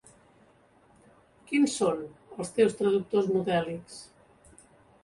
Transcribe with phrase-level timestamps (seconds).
[1.51, 2.01] Quins són
[2.39, 4.03] els teus traductors modèlics?